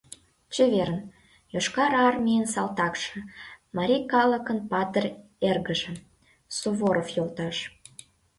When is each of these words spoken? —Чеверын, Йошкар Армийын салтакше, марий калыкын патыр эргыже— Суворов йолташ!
—Чеверын, 0.53 0.99
Йошкар 1.53 1.91
Армийын 2.07 2.45
салтакше, 2.53 3.17
марий 3.75 4.03
калыкын 4.11 4.59
патыр 4.71 5.05
эргыже— 5.49 5.91
Суворов 6.57 7.07
йолташ! 7.15 7.57